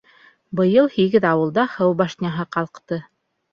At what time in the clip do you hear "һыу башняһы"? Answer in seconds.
1.75-2.49